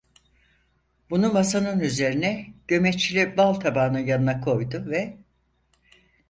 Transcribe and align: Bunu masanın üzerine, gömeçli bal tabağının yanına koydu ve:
Bunu 1.09 1.33
masanın 1.33 1.79
üzerine, 1.79 2.53
gömeçli 2.67 3.37
bal 3.37 3.53
tabağının 3.53 3.99
yanına 3.99 4.41
koydu 4.41 4.83
ve: 4.89 5.17